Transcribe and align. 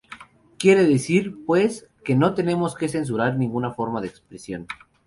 Quiere 0.57 0.87
decir, 0.87 1.45
pues, 1.45 1.87
que 2.03 2.15
no 2.15 2.33
tenemos 2.33 2.73
que 2.73 2.89
censurar 2.89 3.37
ninguna 3.37 3.71
forma 3.75 4.01
de 4.01 4.07
expresión. 4.07 4.65